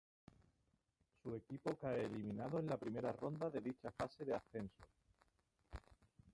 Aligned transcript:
Su 1.21 1.35
equipo 1.35 1.75
cae 1.79 2.05
eliminado 2.05 2.57
en 2.57 2.65
la 2.65 2.77
primera 2.77 3.11
ronda 3.11 3.51
de 3.51 3.61
dicha 3.61 3.91
fase 3.91 4.25
de 4.25 4.33
ascenso. 4.33 4.83